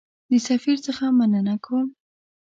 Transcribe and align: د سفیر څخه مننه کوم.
د 0.29 0.31
سفیر 0.47 0.77
څخه 0.87 1.05
مننه 1.17 1.55
کوم. 1.65 1.87